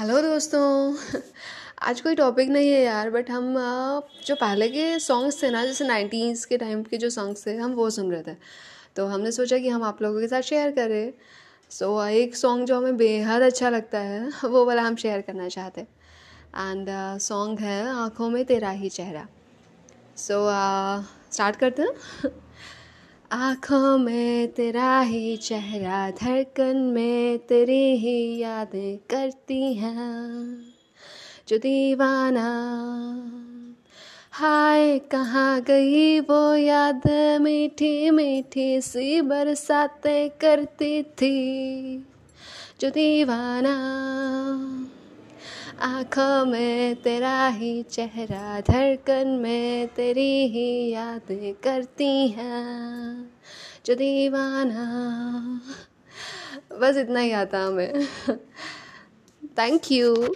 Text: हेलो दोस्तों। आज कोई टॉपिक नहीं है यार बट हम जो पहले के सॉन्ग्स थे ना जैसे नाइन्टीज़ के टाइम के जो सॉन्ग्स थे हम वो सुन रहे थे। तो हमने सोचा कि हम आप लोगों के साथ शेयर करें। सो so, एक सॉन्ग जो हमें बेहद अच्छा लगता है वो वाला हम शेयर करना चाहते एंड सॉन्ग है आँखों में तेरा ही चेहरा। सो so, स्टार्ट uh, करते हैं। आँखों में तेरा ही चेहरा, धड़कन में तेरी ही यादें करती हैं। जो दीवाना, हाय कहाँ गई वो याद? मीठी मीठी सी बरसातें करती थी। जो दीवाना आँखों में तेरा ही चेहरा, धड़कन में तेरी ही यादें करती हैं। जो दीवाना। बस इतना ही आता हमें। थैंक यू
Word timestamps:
हेलो 0.00 0.20
दोस्तों। 0.22 0.96
आज 1.82 2.00
कोई 2.00 2.14
टॉपिक 2.14 2.48
नहीं 2.48 2.70
है 2.70 2.80
यार 2.82 3.10
बट 3.10 3.30
हम 3.30 3.54
जो 4.26 4.34
पहले 4.34 4.68
के 4.68 4.98
सॉन्ग्स 4.98 5.42
थे 5.42 5.50
ना 5.50 5.64
जैसे 5.66 5.86
नाइन्टीज़ 5.86 6.46
के 6.46 6.56
टाइम 6.58 6.82
के 6.82 6.96
जो 6.96 7.10
सॉन्ग्स 7.10 7.46
थे 7.46 7.56
हम 7.56 7.72
वो 7.72 7.90
सुन 7.90 8.12
रहे 8.12 8.22
थे। 8.22 8.36
तो 8.96 9.06
हमने 9.06 9.32
सोचा 9.32 9.58
कि 9.58 9.68
हम 9.68 9.82
आप 9.82 10.02
लोगों 10.02 10.20
के 10.20 10.28
साथ 10.28 10.42
शेयर 10.42 10.70
करें। 10.70 11.12
सो 11.70 12.00
so, 12.00 12.08
एक 12.08 12.36
सॉन्ग 12.36 12.66
जो 12.66 12.76
हमें 12.76 12.96
बेहद 12.96 13.42
अच्छा 13.42 13.70
लगता 13.70 13.98
है 13.98 14.30
वो 14.44 14.64
वाला 14.64 14.82
हम 14.82 14.96
शेयर 14.96 15.20
करना 15.20 15.48
चाहते 15.48 15.80
एंड 15.80 17.18
सॉन्ग 17.20 17.60
है 17.60 17.88
आँखों 17.88 18.30
में 18.30 18.44
तेरा 18.44 18.70
ही 18.70 18.88
चेहरा। 18.88 19.26
सो 20.16 20.34
so, 20.34 21.34
स्टार्ट 21.34 21.54
uh, 21.54 21.60
करते 21.60 21.82
हैं। 21.82 21.92
आँखों 23.32 23.98
में 23.98 24.48
तेरा 24.48 25.00
ही 25.00 25.36
चेहरा, 25.36 26.10
धड़कन 26.10 26.76
में 26.76 27.38
तेरी 27.38 27.96
ही 27.96 28.38
यादें 28.38 28.98
करती 28.98 29.74
हैं। 29.74 30.64
जो 31.48 31.58
दीवाना, 31.58 32.46
हाय 34.32 34.98
कहाँ 34.98 35.60
गई 35.60 36.20
वो 36.20 36.54
याद? 36.54 37.02
मीठी 37.42 38.10
मीठी 38.10 38.80
सी 38.80 39.20
बरसातें 39.20 40.30
करती 40.30 41.02
थी। 41.02 41.96
जो 42.80 42.90
दीवाना 42.90 43.99
आँखों 45.82 46.46
में 46.46 46.96
तेरा 46.96 47.48
ही 47.48 47.82
चेहरा, 47.82 48.60
धड़कन 48.60 49.28
में 49.28 49.88
तेरी 49.88 50.48
ही 50.48 50.90
यादें 50.90 51.54
करती 51.54 52.28
हैं। 52.28 53.30
जो 53.86 53.94
दीवाना। 53.94 54.82
बस 56.72 56.96
इतना 56.96 57.20
ही 57.20 57.32
आता 57.32 57.58
हमें। 57.58 58.06
थैंक 59.44 59.82
यू 59.92 60.34